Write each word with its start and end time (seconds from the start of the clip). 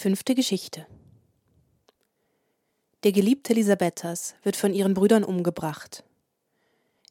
Fünfte 0.00 0.36
Geschichte 0.36 0.86
Der 3.02 3.10
geliebte 3.10 3.52
Elisabethas 3.52 4.36
wird 4.44 4.54
von 4.54 4.72
ihren 4.72 4.94
Brüdern 4.94 5.24
umgebracht. 5.24 6.04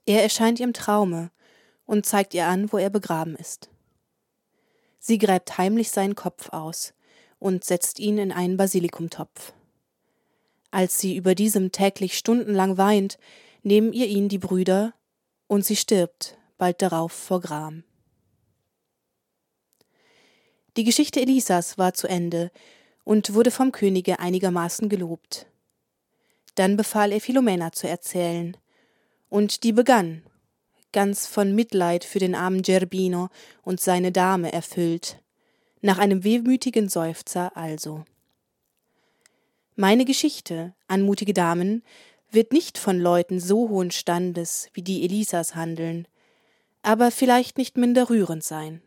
Er 0.06 0.24
erscheint 0.24 0.62
ihr 0.62 0.66
im 0.66 0.72
Traume 0.72 1.30
und 1.86 2.06
zeigt 2.06 2.34
ihr 2.34 2.48
an, 2.48 2.72
wo 2.72 2.78
er 2.78 2.90
begraben 2.90 3.36
ist. 3.36 3.70
Sie 5.00 5.18
gräbt 5.18 5.58
heimlich 5.58 5.92
seinen 5.92 6.16
Kopf 6.16 6.54
aus 6.54 6.94
und 7.40 7.66
setzt 7.66 8.00
ihn 8.00 8.18
in 8.18 8.32
einen 8.32 8.56
Basilikumtopf. 8.56 9.52
Als 10.72 10.98
sie 10.98 11.18
über 11.18 11.36
diesem 11.36 11.74
täglich 11.74 12.18
stundenlang 12.18 12.78
weint, 12.78 13.20
nehmen 13.64 13.92
ihr 13.92 14.08
ihn 14.08 14.30
die 14.30 14.40
Brüder, 14.40 14.94
und 15.48 15.66
sie 15.66 15.76
stirbt 15.76 16.38
bald 16.58 16.82
darauf 16.82 17.12
vor 17.12 17.42
Gram. 17.42 17.84
Die 20.78 20.84
Geschichte 20.84 21.20
Elisas 21.20 21.80
war 21.80 21.96
zu 21.96 22.08
Ende 22.08 22.52
und 23.04 23.34
wurde 23.34 23.50
vom 23.50 23.72
Könige 23.72 24.20
einigermaßen 24.20 24.90
gelobt. 24.90 25.48
Dann 26.54 26.78
befahl 26.78 27.12
er 27.12 27.20
Philomena 27.20 27.72
zu 27.72 27.88
erzählen, 27.88 28.56
und 29.30 29.64
die 29.64 29.74
begann, 29.74 30.22
ganz 30.94 31.26
von 31.26 31.56
Mitleid 31.56 32.06
für 32.06 32.20
den 32.20 32.36
armen 32.36 32.62
Gerbino 32.62 33.30
und 33.64 33.82
seine 33.82 34.12
Dame 34.12 34.54
erfüllt, 34.54 35.20
nach 35.82 35.98
einem 35.98 36.24
wehmütigen 36.24 36.90
Seufzer 36.90 37.58
also. 37.58 38.06
Meine 39.76 40.06
Geschichte, 40.06 40.76
anmutige 40.88 41.34
Damen, 41.34 41.84
wird 42.30 42.54
nicht 42.54 42.78
von 42.78 43.00
Leuten 43.00 43.40
so 43.40 43.70
hohen 43.70 43.90
Standes 43.90 44.70
wie 44.74 44.84
die 44.84 45.04
Elisas 45.04 45.56
handeln, 45.56 46.08
aber 46.84 47.10
vielleicht 47.10 47.58
nicht 47.58 47.78
minder 47.78 48.12
rührend 48.12 48.44
sein. 48.44 48.82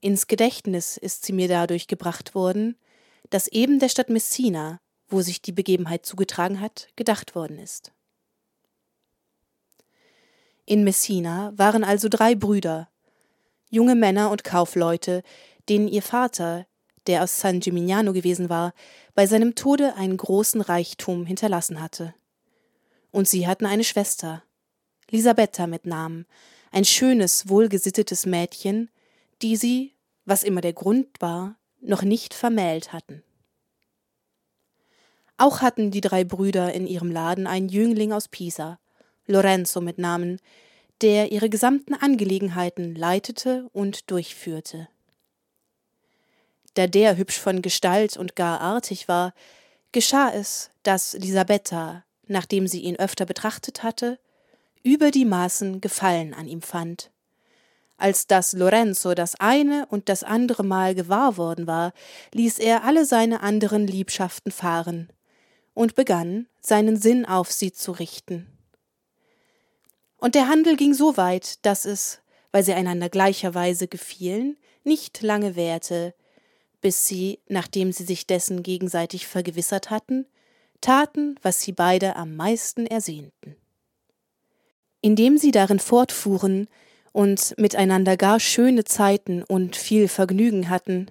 Ins 0.00 0.26
Gedächtnis 0.26 0.96
ist 0.96 1.24
sie 1.24 1.32
mir 1.32 1.48
dadurch 1.48 1.86
gebracht 1.86 2.34
worden, 2.34 2.76
dass 3.28 3.48
eben 3.48 3.78
der 3.78 3.88
Stadt 3.88 4.08
Messina, 4.08 4.80
wo 5.08 5.20
sich 5.20 5.42
die 5.42 5.52
Begebenheit 5.52 6.06
zugetragen 6.06 6.60
hat, 6.60 6.88
gedacht 6.96 7.34
worden 7.34 7.58
ist. 7.58 7.92
In 10.64 10.84
Messina 10.84 11.52
waren 11.56 11.84
also 11.84 12.08
drei 12.08 12.34
Brüder, 12.34 12.88
junge 13.70 13.94
Männer 13.94 14.30
und 14.30 14.44
Kaufleute, 14.44 15.22
denen 15.68 15.88
ihr 15.88 16.02
Vater, 16.02 16.66
der 17.06 17.22
aus 17.22 17.40
San 17.40 17.60
Gimignano 17.60 18.12
gewesen 18.12 18.48
war, 18.48 18.72
bei 19.14 19.26
seinem 19.26 19.54
Tode 19.54 19.94
einen 19.96 20.16
großen 20.16 20.60
Reichtum 20.60 21.26
hinterlassen 21.26 21.80
hatte. 21.80 22.14
Und 23.10 23.28
sie 23.28 23.46
hatten 23.46 23.66
eine 23.66 23.84
Schwester, 23.84 24.44
Lisabetta 25.10 25.66
mit 25.66 25.86
Namen, 25.86 26.26
ein 26.70 26.84
schönes, 26.84 27.48
wohlgesittetes 27.48 28.26
Mädchen, 28.26 28.90
die 29.42 29.56
sie, 29.56 29.94
was 30.24 30.42
immer 30.42 30.60
der 30.60 30.72
Grund 30.72 31.08
war, 31.20 31.56
noch 31.80 32.02
nicht 32.02 32.34
vermählt 32.34 32.92
hatten. 32.92 33.22
Auch 35.36 35.62
hatten 35.62 35.90
die 35.90 36.02
drei 36.02 36.24
Brüder 36.24 36.72
in 36.74 36.86
ihrem 36.86 37.10
Laden 37.10 37.46
einen 37.46 37.68
Jüngling 37.68 38.12
aus 38.12 38.28
Pisa, 38.28 38.78
Lorenzo 39.26 39.80
mit 39.80 39.96
Namen, 39.96 40.38
der 41.00 41.32
ihre 41.32 41.48
gesamten 41.48 41.94
Angelegenheiten 41.94 42.94
leitete 42.94 43.70
und 43.72 44.10
durchführte. 44.10 44.88
Da 46.74 46.86
der 46.86 47.16
hübsch 47.16 47.38
von 47.38 47.62
Gestalt 47.62 48.18
und 48.18 48.36
gar 48.36 48.60
artig 48.60 49.08
war, 49.08 49.32
geschah 49.92 50.30
es, 50.30 50.70
dass 50.82 51.14
Lisabetta, 51.14 52.04
nachdem 52.26 52.66
sie 52.66 52.80
ihn 52.80 52.96
öfter 52.96 53.24
betrachtet 53.24 53.82
hatte, 53.82 54.18
über 54.82 55.10
die 55.10 55.24
Maßen 55.24 55.80
Gefallen 55.80 56.34
an 56.34 56.46
ihm 56.46 56.62
fand 56.62 57.10
als 58.00 58.26
dass 58.26 58.52
Lorenzo 58.52 59.14
das 59.14 59.34
eine 59.36 59.86
und 59.90 60.08
das 60.08 60.24
andere 60.24 60.64
Mal 60.64 60.94
gewahr 60.94 61.36
worden 61.36 61.66
war, 61.66 61.92
ließ 62.32 62.58
er 62.58 62.84
alle 62.84 63.04
seine 63.04 63.42
anderen 63.42 63.86
Liebschaften 63.86 64.52
fahren 64.52 65.08
und 65.74 65.94
begann, 65.94 66.46
seinen 66.60 66.96
Sinn 66.96 67.24
auf 67.24 67.50
sie 67.50 67.72
zu 67.72 67.92
richten. 67.92 68.46
Und 70.16 70.34
der 70.34 70.48
Handel 70.48 70.76
ging 70.76 70.92
so 70.92 71.16
weit, 71.16 71.64
dass 71.64 71.84
es, 71.84 72.20
weil 72.52 72.62
sie 72.62 72.74
einander 72.74 73.08
gleicherweise 73.08 73.88
gefielen, 73.88 74.56
nicht 74.84 75.22
lange 75.22 75.56
währte, 75.56 76.14
bis 76.80 77.06
sie, 77.06 77.40
nachdem 77.48 77.92
sie 77.92 78.04
sich 78.04 78.26
dessen 78.26 78.62
gegenseitig 78.62 79.26
vergewissert 79.26 79.90
hatten, 79.90 80.26
taten, 80.80 81.36
was 81.42 81.60
sie 81.60 81.72
beide 81.72 82.16
am 82.16 82.36
meisten 82.36 82.86
ersehnten. 82.86 83.56
Indem 85.02 85.38
sie 85.38 85.50
darin 85.50 85.78
fortfuhren, 85.78 86.68
und 87.12 87.54
miteinander 87.58 88.16
gar 88.16 88.40
schöne 88.40 88.84
Zeiten 88.84 89.42
und 89.42 89.76
viel 89.76 90.08
Vergnügen 90.08 90.68
hatten, 90.68 91.10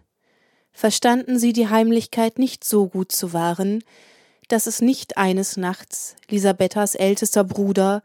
verstanden 0.72 1.38
sie 1.38 1.54
die 1.54 1.68
Heimlichkeit 1.68 2.40
nicht 2.40 2.64
so 2.64 2.88
gut 2.88 3.12
zu 3.12 3.34
wahren, 3.34 3.84
dass 4.48 4.68
es 4.68 4.82
nicht 4.82 5.18
eines 5.18 5.58
Nachts 5.58 6.16
Lisabettas 6.30 6.96
ältester 6.96 7.44
Bruder 7.44 8.02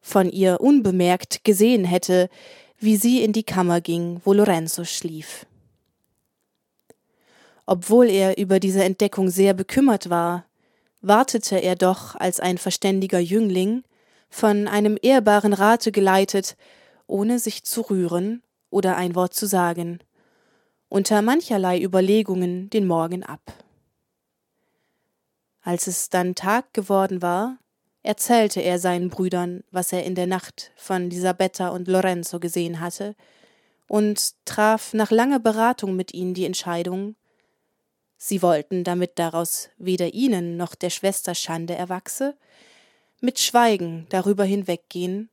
von 0.00 0.30
ihr 0.30 0.60
unbemerkt 0.60 1.44
gesehen 1.44 1.84
hätte, 1.84 2.28
wie 2.78 2.96
sie 2.96 3.22
in 3.22 3.32
die 3.32 3.42
Kammer 3.42 3.80
ging, 3.80 4.20
wo 4.24 4.32
Lorenzo 4.32 4.84
schlief. 4.84 5.46
Obwohl 7.66 8.08
er 8.08 8.38
über 8.38 8.58
diese 8.58 8.82
Entdeckung 8.82 9.28
sehr 9.28 9.54
bekümmert 9.54 10.08
war, 10.08 10.46
wartete 11.02 11.58
er 11.58 11.76
doch 11.76 12.14
als 12.16 12.40
ein 12.40 12.58
verständiger 12.58 13.20
Jüngling 13.20 13.84
von 14.30 14.68
einem 14.68 14.96
ehrbaren 15.02 15.52
Rate 15.52 15.92
geleitet, 15.92 16.56
ohne 17.06 17.38
sich 17.38 17.64
zu 17.64 17.82
rühren 17.82 18.42
oder 18.70 18.96
ein 18.96 19.14
Wort 19.14 19.34
zu 19.34 19.46
sagen, 19.46 19.98
unter 20.88 21.20
mancherlei 21.22 21.80
Überlegungen 21.82 22.70
den 22.70 22.86
Morgen 22.86 23.22
ab. 23.22 23.40
Als 25.62 25.86
es 25.86 26.08
dann 26.08 26.34
Tag 26.34 26.72
geworden 26.72 27.20
war, 27.20 27.58
erzählte 28.02 28.60
er 28.60 28.78
seinen 28.78 29.10
Brüdern, 29.10 29.62
was 29.70 29.92
er 29.92 30.04
in 30.04 30.14
der 30.14 30.26
Nacht 30.26 30.72
von 30.76 31.10
Lisabetta 31.10 31.68
und 31.68 31.86
Lorenzo 31.86 32.40
gesehen 32.40 32.80
hatte, 32.80 33.14
und 33.88 34.34
traf 34.44 34.94
nach 34.94 35.10
langer 35.10 35.40
Beratung 35.40 35.96
mit 35.96 36.14
ihnen 36.14 36.32
die 36.32 36.46
Entscheidung, 36.46 37.16
sie 38.16 38.40
wollten, 38.40 38.84
damit 38.84 39.18
daraus 39.18 39.68
weder 39.78 40.14
ihnen 40.14 40.56
noch 40.56 40.76
der 40.76 40.90
Schwester 40.90 41.34
Schande 41.34 41.74
erwachse, 41.74 42.36
mit 43.20 43.38
Schweigen 43.38 44.06
darüber 44.08 44.44
hinweggehen 44.44 45.30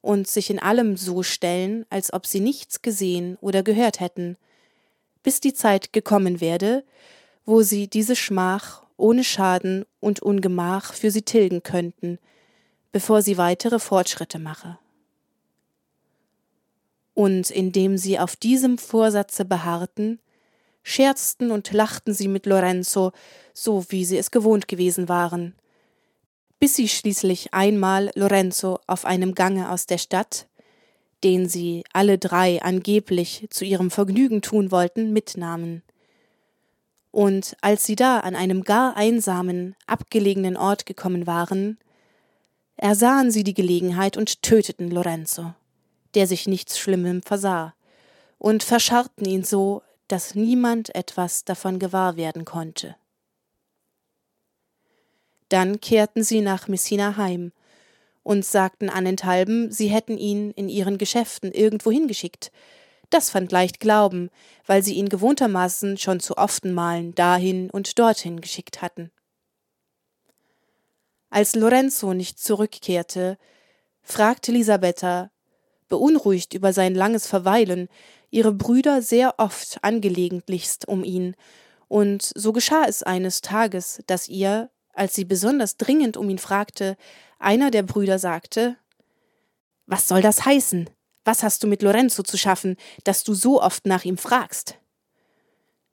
und 0.00 0.28
sich 0.28 0.50
in 0.50 0.58
allem 0.58 0.96
so 0.96 1.22
stellen, 1.22 1.86
als 1.88 2.12
ob 2.12 2.26
sie 2.26 2.40
nichts 2.40 2.82
gesehen 2.82 3.38
oder 3.40 3.62
gehört 3.62 4.00
hätten, 4.00 4.36
bis 5.22 5.40
die 5.40 5.54
Zeit 5.54 5.92
gekommen 5.92 6.40
werde, 6.40 6.84
wo 7.44 7.62
sie 7.62 7.88
diese 7.88 8.14
Schmach 8.14 8.84
ohne 8.96 9.24
Schaden 9.24 9.84
und 10.00 10.20
Ungemach 10.20 10.92
für 10.92 11.10
sie 11.10 11.22
tilgen 11.22 11.62
könnten, 11.62 12.18
bevor 12.92 13.22
sie 13.22 13.38
weitere 13.38 13.78
Fortschritte 13.78 14.38
mache. 14.38 14.78
Und 17.14 17.50
indem 17.50 17.96
sie 17.96 18.18
auf 18.18 18.36
diesem 18.36 18.76
Vorsatze 18.76 19.44
beharrten, 19.44 20.20
scherzten 20.82 21.50
und 21.50 21.72
lachten 21.72 22.12
sie 22.12 22.28
mit 22.28 22.46
Lorenzo, 22.46 23.12
so 23.52 23.84
wie 23.88 24.04
sie 24.04 24.18
es 24.18 24.30
gewohnt 24.30 24.68
gewesen 24.68 25.08
waren, 25.08 25.54
bis 26.58 26.76
sie 26.76 26.88
schließlich 26.88 27.52
einmal 27.52 28.10
Lorenzo 28.14 28.78
auf 28.86 29.04
einem 29.04 29.34
Gange 29.34 29.70
aus 29.70 29.86
der 29.86 29.98
Stadt, 29.98 30.46
den 31.22 31.48
sie 31.48 31.84
alle 31.92 32.18
drei 32.18 32.62
angeblich 32.62 33.46
zu 33.50 33.64
ihrem 33.64 33.90
Vergnügen 33.90 34.42
tun 34.42 34.70
wollten, 34.70 35.12
mitnahmen. 35.12 35.82
Und 37.10 37.56
als 37.60 37.86
sie 37.86 37.96
da 37.96 38.20
an 38.20 38.34
einem 38.34 38.64
gar 38.64 38.96
einsamen, 38.96 39.76
abgelegenen 39.86 40.56
Ort 40.56 40.84
gekommen 40.84 41.26
waren, 41.26 41.78
ersahen 42.76 43.30
sie 43.30 43.44
die 43.44 43.54
Gelegenheit 43.54 44.16
und 44.16 44.42
töteten 44.42 44.90
Lorenzo, 44.90 45.54
der 46.14 46.26
sich 46.26 46.46
nichts 46.46 46.78
Schlimmem 46.78 47.22
versah, 47.22 47.74
und 48.38 48.62
verscharrten 48.62 49.26
ihn 49.26 49.44
so, 49.44 49.82
dass 50.08 50.34
niemand 50.34 50.94
etwas 50.94 51.44
davon 51.44 51.78
gewahr 51.78 52.16
werden 52.16 52.44
konnte. 52.44 52.96
Dann 55.48 55.80
kehrten 55.80 56.22
sie 56.22 56.40
nach 56.40 56.68
Messina 56.68 57.16
heim 57.16 57.52
und 58.22 58.44
sagten 58.44 58.88
annenthalben, 58.88 59.70
sie 59.70 59.88
hätten 59.88 60.18
ihn 60.18 60.50
in 60.52 60.68
ihren 60.68 60.98
Geschäften 60.98 61.52
irgendwo 61.52 61.90
hingeschickt. 61.90 62.50
Das 63.10 63.30
fand 63.30 63.52
leicht 63.52 63.80
Glauben, 63.80 64.30
weil 64.66 64.82
sie 64.82 64.94
ihn 64.94 65.08
gewohntermaßen 65.08 65.98
schon 65.98 66.20
zu 66.20 66.36
often 66.38 66.72
Malen 66.72 67.14
dahin 67.14 67.70
und 67.70 67.98
dorthin 67.98 68.40
geschickt 68.40 68.82
hatten. 68.82 69.10
Als 71.30 71.54
Lorenzo 71.54 72.14
nicht 72.14 72.38
zurückkehrte, 72.38 73.38
fragte 74.02 74.52
Lisabetta, 74.52 75.30
beunruhigt 75.88 76.54
über 76.54 76.72
sein 76.72 76.94
langes 76.94 77.26
Verweilen, 77.26 77.88
ihre 78.30 78.52
Brüder 78.52 79.02
sehr 79.02 79.34
oft 79.38 79.78
angelegentlichst 79.82 80.88
um 80.88 81.04
ihn, 81.04 81.36
und 81.88 82.32
so 82.34 82.52
geschah 82.52 82.84
es 82.88 83.02
eines 83.02 83.40
Tages, 83.42 84.02
dass 84.06 84.28
ihr, 84.28 84.70
als 84.94 85.14
sie 85.14 85.24
besonders 85.24 85.76
dringend 85.76 86.16
um 86.16 86.30
ihn 86.30 86.38
fragte, 86.38 86.96
einer 87.38 87.70
der 87.70 87.82
Brüder 87.82 88.18
sagte 88.18 88.76
Was 89.86 90.08
soll 90.08 90.22
das 90.22 90.44
heißen? 90.44 90.88
Was 91.24 91.42
hast 91.42 91.62
du 91.62 91.66
mit 91.66 91.82
Lorenzo 91.82 92.22
zu 92.22 92.36
schaffen, 92.36 92.76
dass 93.04 93.24
du 93.24 93.34
so 93.34 93.62
oft 93.62 93.86
nach 93.86 94.04
ihm 94.04 94.18
fragst? 94.18 94.78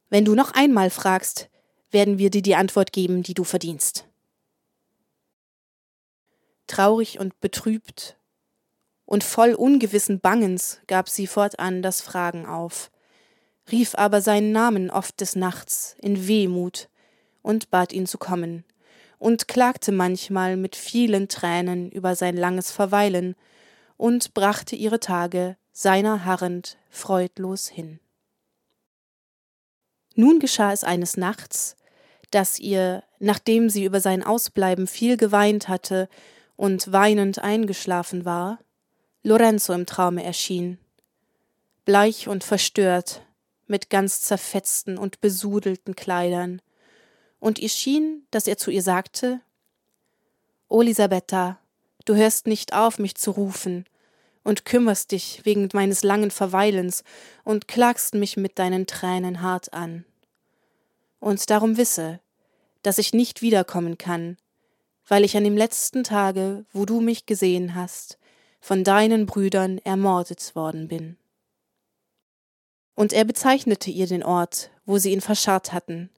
Wenn 0.10 0.26
du 0.26 0.36
noch 0.36 0.54
einmal 0.54 0.90
fragst, 0.90 1.50
werden 1.90 2.18
wir 2.18 2.30
dir 2.30 2.42
die 2.42 2.56
Antwort 2.56 2.92
geben, 2.92 3.24
die 3.24 3.34
du 3.34 3.44
verdienst. 3.44 4.08
Traurig 6.68 7.20
und 7.20 7.40
betrübt 7.40 8.18
und 9.06 9.24
voll 9.24 9.54
ungewissen 9.54 10.20
Bangens 10.22 10.80
gab 10.88 11.10
sie 11.10 11.28
fortan 11.28 11.82
das 11.82 12.02
Fragen 12.02 12.46
auf, 12.46 12.92
rief 13.72 13.96
aber 13.96 14.22
seinen 14.22 14.52
Namen 14.52 14.90
oft 14.90 15.20
des 15.20 15.36
Nachts 15.36 15.98
in 16.02 16.28
Wehmut 16.28 16.90
und 17.42 17.70
bat 17.72 17.92
ihn 17.92 18.06
zu 18.06 18.18
kommen, 18.18 18.64
und 19.22 19.48
klagte 19.48 19.92
manchmal 19.92 20.58
mit 20.58 20.76
vielen 20.76 21.28
Tränen 21.28 21.92
über 21.92 22.16
sein 22.16 22.36
langes 22.36 22.72
Verweilen 22.72 23.36
und 23.96 24.34
brachte 24.34 24.76
ihre 24.76 25.00
Tage 25.00 25.58
seiner 25.72 26.26
harrend 26.26 26.80
freudlos 26.90 27.68
hin. 27.68 28.00
Nun 30.16 30.40
geschah 30.40 30.72
es 30.72 30.84
eines 30.84 31.18
Nachts, 31.18 31.76
dass 32.32 32.58
ihr, 32.58 33.04
nachdem 33.20 33.70
sie 33.70 33.86
über 33.86 34.00
sein 34.00 34.24
Ausbleiben 34.24 34.88
viel 34.88 35.18
geweint 35.18 35.68
hatte 35.68 36.10
und 36.56 36.92
weinend 36.92 37.38
eingeschlafen 37.38 38.26
war, 38.26 38.58
Lorenzo 39.22 39.72
im 39.74 39.86
Traume 39.86 40.24
erschien, 40.24 40.80
bleich 41.86 42.28
und 42.28 42.44
verstört, 42.44 43.22
mit 43.68 43.92
ganz 43.92 44.22
zerfetzten 44.22 44.98
und 44.98 45.22
besudelten 45.22 45.96
Kleidern, 45.96 46.60
und 47.42 47.60
ihr 47.60 47.68
schien, 47.68 48.26
dass 48.32 48.48
er 48.48 48.56
zu 48.56 48.72
ihr 48.72 48.84
sagte 48.84 49.42
O 50.70 50.82
Elisabetta, 50.82 51.60
du 52.06 52.16
hörst 52.16 52.48
nicht 52.48 52.74
auf, 52.74 52.98
mich 52.98 53.16
zu 53.16 53.32
rufen, 53.32 53.84
und 54.44 54.66
kümmerst 54.66 55.12
dich 55.12 55.42
wegen 55.44 55.68
meines 55.74 56.04
langen 56.04 56.32
Verweilens 56.32 57.04
und 57.44 57.68
klagst 57.68 58.16
mich 58.16 58.38
mit 58.38 58.58
deinen 58.58 58.88
Tränen 58.88 59.42
hart 59.42 59.74
an. 59.74 60.06
Und 61.20 61.50
darum 61.50 61.78
wisse, 61.78 62.20
dass 62.82 62.98
ich 62.98 63.14
nicht 63.14 63.42
wiederkommen 63.42 63.98
kann, 63.98 64.38
weil 65.08 65.24
ich 65.24 65.38
an 65.38 65.44
dem 65.44 65.58
letzten 65.58 66.04
Tage, 66.04 66.66
wo 66.72 66.86
du 66.86 67.02
mich 67.02 67.26
gesehen 67.26 67.76
hast, 67.76 68.18
von 68.60 68.84
deinen 68.84 69.26
Brüdern 69.26 69.78
ermordet 69.80 70.56
worden 70.56 70.88
bin. 70.88 71.18
Und 72.96 73.14
er 73.14 73.26
bezeichnete 73.26 73.92
ihr 73.92 74.08
den 74.08 74.24
Ort, 74.24 74.72
wo 74.86 74.98
sie 74.98 75.12
ihn 75.12 75.22
verscharrt 75.22 75.74
hatten, 75.74 76.10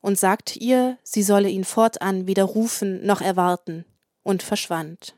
und 0.00 0.18
sagte 0.18 0.58
ihr, 0.58 0.98
sie 1.02 1.22
solle 1.22 1.48
ihn 1.48 1.64
fortan 1.64 2.26
weder 2.26 2.44
rufen 2.44 3.04
noch 3.04 3.20
erwarten, 3.20 3.84
und 4.22 4.42
verschwand. 4.42 5.16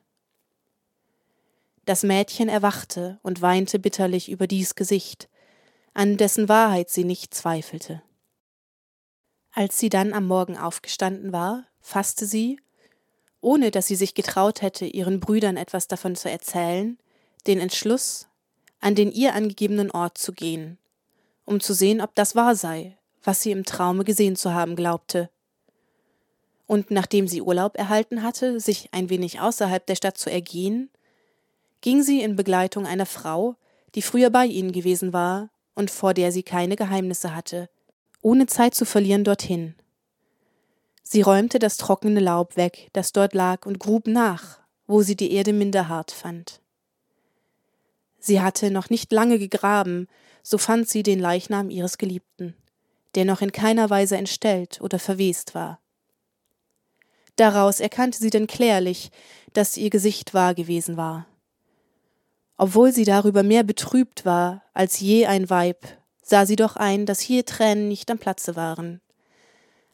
Das 1.84 2.02
Mädchen 2.02 2.48
erwachte 2.48 3.18
und 3.22 3.42
weinte 3.42 3.78
bitterlich 3.78 4.30
über 4.30 4.46
dies 4.46 4.74
Gesicht, 4.74 5.28
an 5.94 6.16
dessen 6.16 6.48
Wahrheit 6.48 6.90
sie 6.90 7.04
nicht 7.04 7.34
zweifelte. 7.34 8.02
Als 9.52 9.78
sie 9.78 9.88
dann 9.88 10.12
am 10.12 10.26
Morgen 10.26 10.56
aufgestanden 10.56 11.32
war, 11.32 11.66
fasste 11.80 12.26
sie, 12.26 12.60
ohne 13.40 13.70
dass 13.70 13.88
sie 13.88 13.96
sich 13.96 14.14
getraut 14.14 14.62
hätte, 14.62 14.86
ihren 14.86 15.20
Brüdern 15.20 15.56
etwas 15.56 15.88
davon 15.88 16.14
zu 16.14 16.30
erzählen, 16.30 16.98
den 17.46 17.58
Entschluss, 17.58 18.28
an 18.80 18.94
den 18.94 19.10
ihr 19.10 19.34
angegebenen 19.34 19.90
Ort 19.90 20.16
zu 20.16 20.32
gehen, 20.32 20.78
um 21.44 21.60
zu 21.60 21.74
sehen, 21.74 22.00
ob 22.00 22.14
das 22.14 22.36
wahr 22.36 22.54
sei, 22.54 22.96
was 23.22 23.42
sie 23.42 23.50
im 23.50 23.64
Traume 23.64 24.04
gesehen 24.04 24.36
zu 24.36 24.52
haben 24.52 24.76
glaubte. 24.76 25.30
Und 26.66 26.90
nachdem 26.90 27.28
sie 27.28 27.42
Urlaub 27.42 27.76
erhalten 27.76 28.22
hatte, 28.22 28.60
sich 28.60 28.88
ein 28.92 29.10
wenig 29.10 29.40
außerhalb 29.40 29.84
der 29.86 29.96
Stadt 29.96 30.16
zu 30.16 30.30
ergehen, 30.30 30.90
ging 31.80 32.02
sie 32.02 32.22
in 32.22 32.36
Begleitung 32.36 32.86
einer 32.86 33.06
Frau, 33.06 33.56
die 33.94 34.02
früher 34.02 34.30
bei 34.30 34.46
ihnen 34.46 34.72
gewesen 34.72 35.12
war 35.12 35.50
und 35.74 35.90
vor 35.90 36.14
der 36.14 36.32
sie 36.32 36.42
keine 36.42 36.76
Geheimnisse 36.76 37.34
hatte, 37.34 37.68
ohne 38.22 38.46
Zeit 38.46 38.74
zu 38.74 38.84
verlieren 38.84 39.24
dorthin. 39.24 39.74
Sie 41.02 41.20
räumte 41.20 41.58
das 41.58 41.76
trockene 41.76 42.20
Laub 42.20 42.56
weg, 42.56 42.88
das 42.92 43.12
dort 43.12 43.34
lag, 43.34 43.66
und 43.66 43.78
grub 43.78 44.06
nach, 44.06 44.60
wo 44.86 45.02
sie 45.02 45.16
die 45.16 45.32
Erde 45.32 45.52
minder 45.52 45.88
hart 45.88 46.10
fand. 46.10 46.60
Sie 48.18 48.40
hatte 48.40 48.70
noch 48.70 48.88
nicht 48.88 49.12
lange 49.12 49.38
gegraben, 49.38 50.06
so 50.42 50.56
fand 50.56 50.88
sie 50.88 51.02
den 51.02 51.18
Leichnam 51.18 51.70
ihres 51.70 51.98
Geliebten, 51.98 52.54
der 53.14 53.24
noch 53.24 53.42
in 53.42 53.52
keiner 53.52 53.90
Weise 53.90 54.16
entstellt 54.16 54.80
oder 54.80 54.98
verwest 54.98 55.54
war. 55.54 55.80
Daraus 57.36 57.80
erkannte 57.80 58.18
sie 58.18 58.30
denn 58.30 58.46
klärlich, 58.46 59.10
dass 59.52 59.76
ihr 59.76 59.90
Gesicht 59.90 60.34
wahr 60.34 60.54
gewesen 60.54 60.96
war. 60.96 61.26
Obwohl 62.56 62.92
sie 62.92 63.04
darüber 63.04 63.42
mehr 63.42 63.64
betrübt 63.64 64.24
war 64.24 64.62
als 64.74 65.00
je 65.00 65.26
ein 65.26 65.50
Weib, 65.50 65.86
sah 66.22 66.46
sie 66.46 66.56
doch 66.56 66.76
ein, 66.76 67.06
dass 67.06 67.20
hier 67.20 67.44
Tränen 67.44 67.88
nicht 67.88 68.10
am 68.10 68.18
Platze 68.18 68.54
waren. 68.56 69.00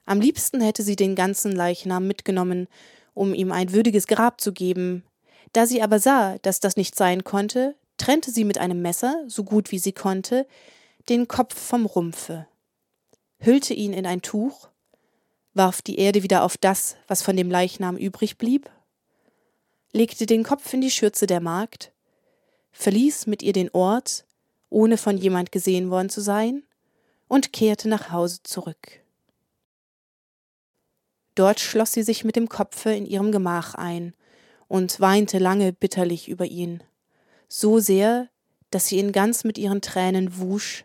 Am 0.05 0.21
liebsten 0.21 0.61
hätte 0.61 0.83
sie 0.83 0.97
den 0.97 1.15
ganzen 1.15 1.53
Leichnam 1.53 2.07
mitgenommen, 2.07 2.67
um 3.15 3.35
ihm 3.35 3.53
ein 3.53 3.73
würdiges 3.73 4.07
Grab 4.07 4.41
zu 4.41 4.53
geben. 4.53 5.05
Da 5.53 5.67
sie 5.67 5.83
aber 5.83 5.99
sah, 5.99 6.39
dass 6.39 6.61
das 6.61 6.77
nicht 6.77 6.95
sein 6.95 7.25
konnte, 7.25 7.75
trennte 7.97 8.31
sie 8.31 8.45
mit 8.45 8.59
einem 8.59 8.81
Messer, 8.81 9.25
so 9.27 9.45
gut 9.45 9.71
wie 9.71 9.79
sie 9.79 9.93
konnte, 9.93 10.47
den 11.09 11.29
Kopf 11.29 11.59
vom 11.59 11.87
Rumpfe, 11.87 12.47
hüllte 13.39 13.75
ihn 13.75 13.93
in 13.93 14.07
ein 14.07 14.23
Tuch, 14.23 14.69
warf 15.55 15.83
die 15.83 15.99
Erde 15.99 16.23
wieder 16.23 16.43
auf 16.45 16.57
das, 16.57 16.97
was 17.07 17.23
von 17.23 17.37
dem 17.37 17.51
Leichnam 17.51 17.97
übrig 17.97 18.39
blieb, 18.39 18.71
legte 19.93 20.27
den 20.27 20.45
Kopf 20.45 20.73
in 20.73 20.81
die 20.81 20.91
Schürze 20.91 21.27
der 21.27 21.41
Magd, 21.41 21.93
verließ 22.73 23.27
mit 23.27 23.43
ihr 23.43 23.53
den 23.53 23.71
Ort, 23.71 24.25
ohne 24.71 24.97
von 24.97 25.17
jemand 25.17 25.53
gesehen 25.53 25.91
worden 25.91 26.11
zu 26.11 26.21
sein, 26.21 26.63
und 27.27 27.53
kehrte 27.53 27.89
nach 27.89 28.11
Hause 28.11 28.43
zurück. 28.43 29.01
Dort 31.35 31.61
schloss 31.61 31.93
sie 31.93 32.03
sich 32.03 32.25
mit 32.25 32.37
dem 32.37 32.49
Kopfe 32.49 32.91
in 32.91 33.07
ihrem 33.07 33.33
Gemach 33.33 33.75
ein 33.75 34.15
und 34.67 34.99
weinte 35.01 35.39
lange 35.39 35.73
bitterlich 35.73 36.29
über 36.29 36.47
ihn, 36.47 36.83
so 37.49 37.79
sehr, 37.79 38.29
dass 38.71 38.89
sie 38.89 38.99
ihn 38.99 39.13
ganz 39.13 39.45
mit 39.45 39.57
ihren 39.57 39.81
Tränen 39.81 40.39
wusch, 40.39 40.85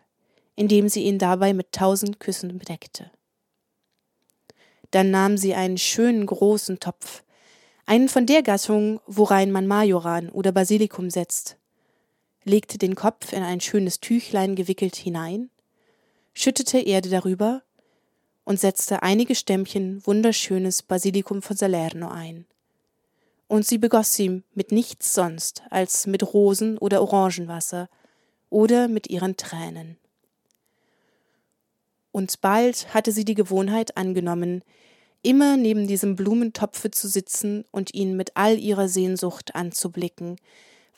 indem 0.56 0.90
sie 0.90 1.04
ihn 1.04 1.20
dabei 1.20 1.54
mit 1.54 1.72
tausend 1.72 2.20
Küssen 2.20 2.58
bedeckte. 2.58 3.12
Dann 4.92 5.12
nahm 5.12 5.38
sie 5.38 5.54
einen 5.56 5.78
schönen 5.78 6.26
großen 6.26 6.80
Topf, 6.80 7.24
einen 7.86 8.08
von 8.08 8.26
der 8.26 8.44
Gattung, 8.44 9.02
worein 9.08 9.52
man 9.52 9.68
Majoran 9.68 10.30
oder 10.30 10.52
Basilikum 10.52 11.10
setzt, 11.10 11.58
legte 12.46 12.78
den 12.78 12.96
Kopf 12.96 13.34
in 13.34 13.44
ein 13.44 13.60
schönes 13.60 14.00
Tüchlein 14.00 14.56
gewickelt 14.56 14.96
hinein, 14.96 15.50
schüttete 16.34 16.80
Erde 16.80 17.10
darüber 17.10 17.62
und 18.46 18.60
setzte 18.60 19.04
einige 19.04 19.36
Stämmchen 19.36 20.06
wunderschönes 20.06 20.84
Basilikum 20.84 21.42
von 21.42 21.58
Salerno 21.58 22.10
ein. 22.10 22.46
Und 23.48 23.66
sie 23.66 23.78
begoss 23.78 24.14
sie 24.14 24.44
mit 24.54 24.72
nichts 24.72 25.14
sonst 25.14 25.64
als 25.70 26.08
mit 26.08 26.34
Rosen- 26.34 26.78
oder 26.78 27.02
Orangenwasser 27.02 27.90
oder 28.50 28.88
mit 28.88 29.08
ihren 29.08 29.38
Tränen. 29.38 29.98
Und 32.14 32.42
bald 32.42 32.94
hatte 32.94 33.12
sie 33.12 33.26
die 33.26 33.34
Gewohnheit 33.34 33.98
angenommen, 33.98 34.62
immer 35.24 35.58
neben 35.58 35.88
diesem 35.88 36.16
Blumentopfe 36.16 36.92
zu 36.92 37.08
sitzen 37.08 37.66
und 37.72 37.96
ihn 37.96 38.16
mit 38.16 38.38
all 38.38 38.60
ihrer 38.60 38.88
Sehnsucht 38.88 39.56
anzublicken, 39.56 40.36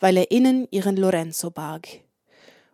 weil 0.02 0.18
er 0.18 0.30
innen 0.30 0.68
ihren 0.72 0.98
Lorenzo 0.98 1.52
barg. 1.52 1.88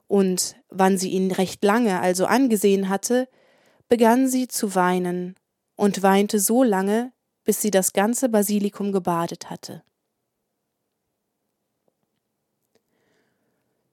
Und 0.08 0.56
wann 0.70 0.98
sie 0.98 1.12
ihn 1.12 1.32
recht 1.32 1.64
lange 1.64 2.00
also 2.00 2.26
angesehen 2.26 2.90
hatte, 2.90 3.30
begann 3.88 4.28
sie 4.28 4.48
zu 4.48 4.74
weinen 4.74 5.36
und 5.76 6.02
weinte 6.02 6.40
so 6.40 6.64
lange, 6.64 7.14
bis 7.44 7.62
sie 7.62 7.70
das 7.70 7.94
ganze 7.94 8.28
Basilikum 8.28 8.92
gebadet 8.92 9.52
hatte. 9.52 9.84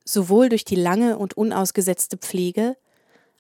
Sowohl 0.07 0.49
durch 0.49 0.64
die 0.64 0.76
lange 0.76 1.19
und 1.19 1.37
unausgesetzte 1.37 2.17
Pflege, 2.17 2.78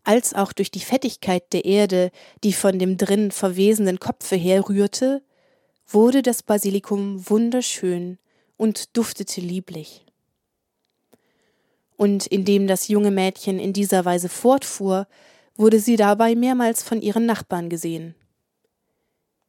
als 0.08 0.32
auch 0.32 0.54
durch 0.54 0.70
die 0.70 0.80
Fettigkeit 0.80 1.52
der 1.52 1.66
Erde, 1.66 2.10
die 2.42 2.54
von 2.54 2.78
dem 2.78 2.96
drin 2.96 3.30
verwesenden 3.30 4.00
Kopfe 4.00 4.36
herrührte, 4.36 5.22
wurde 5.86 6.22
das 6.22 6.42
Basilikum 6.42 7.28
wunderschön 7.28 8.16
und 8.56 8.96
duftete 8.96 9.42
lieblich. 9.42 10.06
Und 11.98 12.26
indem 12.26 12.66
das 12.66 12.88
junge 12.88 13.10
Mädchen 13.10 13.58
in 13.58 13.74
dieser 13.74 14.06
Weise 14.06 14.30
fortfuhr, 14.30 15.06
wurde 15.56 15.78
sie 15.78 15.96
dabei 15.96 16.34
mehrmals 16.34 16.82
von 16.82 17.02
ihren 17.02 17.26
Nachbarn 17.26 17.68
gesehen. 17.68 18.14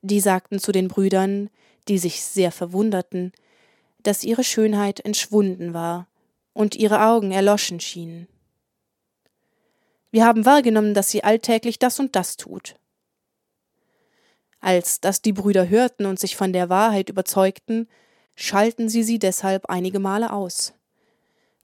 Die 0.01 0.19
sagten 0.19 0.59
zu 0.59 0.73
den 0.73 0.89
Brüdern, 0.89 1.49
die 1.87 1.99
sich 1.99 2.21
sehr 2.21 2.51
verwunderten, 2.51 3.31
dass 4.03 4.25
ihre 4.25 4.43
Schönheit 4.43 4.99
entschwunden 5.05 5.73
war 5.73 6.09
und 6.51 6.75
ihre 6.75 7.05
Augen 7.05 7.31
erloschen 7.31 7.79
schienen. 7.79 8.27
Wir 10.11 10.25
haben 10.25 10.45
wahrgenommen, 10.45 10.93
dass 10.93 11.11
sie 11.11 11.23
alltäglich 11.23 11.79
das 11.79 11.99
und 11.99 12.15
das 12.15 12.37
tut. 12.37 12.75
Als 14.59 14.99
das 14.99 15.21
die 15.21 15.33
Brüder 15.33 15.69
hörten 15.69 16.05
und 16.05 16.19
sich 16.19 16.35
von 16.35 16.51
der 16.51 16.69
Wahrheit 16.69 17.09
überzeugten, 17.09 17.87
schalten 18.35 18.89
sie 18.89 19.03
sie 19.03 19.19
deshalb 19.19 19.67
einige 19.67 19.99
Male 19.99 20.33
aus. 20.33 20.73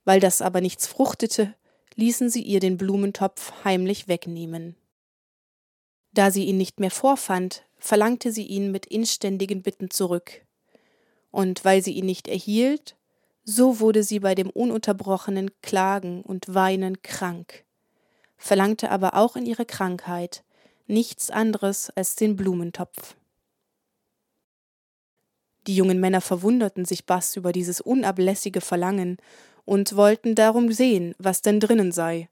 Weil 0.04 0.20
das 0.20 0.40
aber 0.40 0.60
nichts 0.60 0.86
fruchtete, 0.86 1.54
ließen 1.94 2.30
sie 2.30 2.42
ihr 2.42 2.60
den 2.60 2.76
Blumentopf 2.76 3.52
heimlich 3.64 4.08
wegnehmen. 4.08 4.76
Da 6.12 6.30
sie 6.30 6.44
ihn 6.44 6.56
nicht 6.56 6.80
mehr 6.80 6.90
vorfand, 6.90 7.64
verlangte 7.78 8.32
sie 8.32 8.46
ihn 8.46 8.70
mit 8.70 8.86
inständigen 8.86 9.62
Bitten 9.62 9.90
zurück. 9.90 10.46
Und 11.30 11.64
weil 11.64 11.82
sie 11.82 11.92
ihn 11.92 12.06
nicht 12.06 12.28
erhielt, 12.28 12.96
so 13.44 13.80
wurde 13.80 14.02
sie 14.02 14.20
bei 14.20 14.34
dem 14.34 14.48
ununterbrochenen 14.48 15.50
Klagen 15.60 16.22
und 16.22 16.54
Weinen 16.54 17.02
krank, 17.02 17.65
verlangte 18.36 18.90
aber 18.90 19.14
auch 19.14 19.36
in 19.36 19.46
ihrer 19.46 19.64
Krankheit 19.64 20.42
nichts 20.86 21.30
anderes 21.30 21.90
als 21.90 22.16
den 22.16 22.36
Blumentopf. 22.36 23.16
Die 25.66 25.74
jungen 25.74 25.98
Männer 25.98 26.20
verwunderten 26.20 26.84
sich 26.84 27.06
bass 27.06 27.36
über 27.36 27.52
dieses 27.52 27.80
unablässige 27.80 28.60
Verlangen 28.60 29.18
und 29.64 29.96
wollten 29.96 30.34
darum 30.34 30.70
sehen, 30.70 31.14
was 31.18 31.42
denn 31.42 31.58
drinnen 31.58 31.90
sei. 31.90 32.28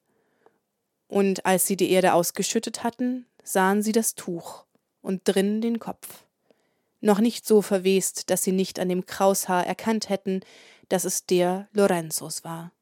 Und 1.08 1.44
als 1.44 1.66
sie 1.66 1.76
die 1.76 1.90
Erde 1.90 2.14
ausgeschüttet 2.14 2.84
hatten, 2.84 3.26
sahen 3.42 3.82
sie 3.82 3.92
das 3.92 4.14
Tuch 4.14 4.64
und 5.02 5.23
drinnen 5.25 5.61
den 5.61 5.80
Kopf. 5.80 6.25
Noch 7.00 7.18
nicht 7.18 7.46
so 7.46 7.61
verwest, 7.61 8.30
dass 8.30 8.42
sie 8.42 8.52
nicht 8.52 8.78
an 8.78 8.88
dem 8.88 9.04
Kraushaar 9.04 9.66
erkannt 9.66 10.08
hätten, 10.08 10.40
dass 10.88 11.04
es 11.04 11.26
der 11.26 11.68
Lorenzos 11.73 12.44
war. 12.44 12.73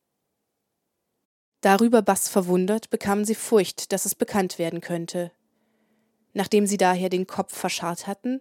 Darüber 1.62 2.02
Bass 2.02 2.28
verwundert, 2.28 2.90
bekamen 2.90 3.24
sie 3.24 3.36
Furcht, 3.36 3.92
dass 3.92 4.04
es 4.04 4.16
bekannt 4.16 4.58
werden 4.58 4.80
könnte. 4.80 5.30
Nachdem 6.34 6.66
sie 6.66 6.76
daher 6.76 7.08
den 7.08 7.28
Kopf 7.28 7.56
verscharrt 7.56 8.08
hatten, 8.08 8.40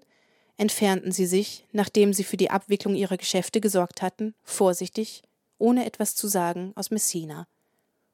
entfernten 0.57 1.11
sie 1.11 1.27
sich, 1.27 1.67
nachdem 1.71 2.13
sie 2.13 2.23
für 2.23 2.35
die 2.35 2.49
Abwicklung 2.49 2.95
ihrer 2.95 3.17
Geschäfte 3.17 3.61
gesorgt 3.61 4.01
hatten, 4.01 4.33
vorsichtig, 4.41 5.21
ohne 5.59 5.85
etwas 5.85 6.15
zu 6.15 6.27
sagen, 6.27 6.73
aus 6.75 6.89
Messina 6.89 7.47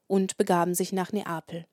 und 0.08 0.36
begaben 0.36 0.74
sich 0.74 0.92
nach 0.92 1.10
Neapel. 1.10 1.66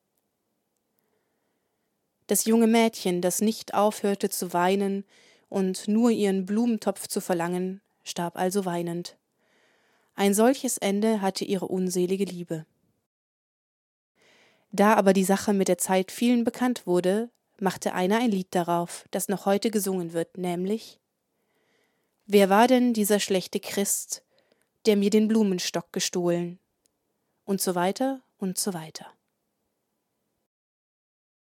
Das 2.28 2.46
junge 2.46 2.68
Mädchen, 2.68 3.22
das 3.22 3.42
nicht 3.42 3.74
aufhörte 3.74 4.30
zu 4.30 4.54
weinen 4.54 5.04
und 5.50 5.90
nur 5.90 6.10
ihren 6.10 6.46
Blumentopf 6.46 7.10
zu 7.10 7.20
verlangen, 7.20 7.82
starb 8.04 8.38
also 8.38 8.64
weinend. 8.64 9.18
Ein 10.16 10.34
solches 10.34 10.78
Ende 10.78 11.22
hatte 11.22 11.44
ihre 11.44 11.68
unselige 11.68 12.24
Liebe. 12.24 12.66
Da 14.72 14.96
aber 14.96 15.14
die 15.14 15.24
Sache 15.24 15.54
mit 15.54 15.68
der 15.68 15.78
Zeit 15.78 16.12
vielen 16.12 16.44
bekannt 16.44 16.86
wurde, 16.86 17.30
machte 17.60 17.94
einer 17.94 18.20
ein 18.20 18.32
Lied 18.32 18.48
darauf, 18.52 19.06
das 19.12 19.30
noch 19.30 19.46
heute 19.46 19.72
gesungen 19.72 20.14
wird, 20.14 20.38
nämlich 20.38 21.00
Wer 22.28 22.50
war 22.50 22.68
denn 22.68 22.94
dieser 22.94 23.20
schlechte 23.20 23.60
Christ, 23.60 24.24
der 24.88 24.98
mir 24.98 25.12
den 25.12 25.28
Blumenstock 25.28 25.94
gestohlen? 25.94 26.60
Und 27.46 27.62
so 27.62 27.76
weiter 27.76 28.22
und 28.40 28.58
so 28.58 28.74
weiter. 28.74 29.15